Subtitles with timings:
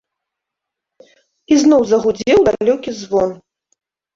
[1.55, 3.29] Ізноў загудзеў далёкі звон.